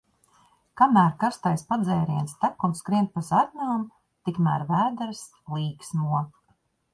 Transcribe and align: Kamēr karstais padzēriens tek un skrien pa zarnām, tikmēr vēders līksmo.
Kamēr 0.79 1.11
karstais 1.23 1.63
padzēriens 1.73 2.33
tek 2.45 2.65
un 2.69 2.73
skrien 2.79 3.09
pa 3.17 3.23
zarnām, 3.27 3.85
tikmēr 4.31 4.67
vēders 4.73 5.23
līksmo. 5.59 6.25